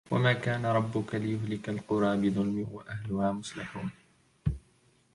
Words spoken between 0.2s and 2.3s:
كان ربك ليهلك القرى